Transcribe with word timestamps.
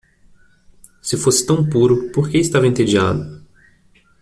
Se 0.99 1.15
fosse 1.15 1.45
tão 1.45 1.63
puro, 1.63 2.09
por 2.09 2.27
que 2.27 2.39
estava 2.39 2.65
entediado? 2.65 3.45